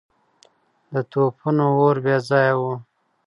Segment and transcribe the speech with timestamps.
[0.93, 2.61] د توپونو اور بې ځایه و.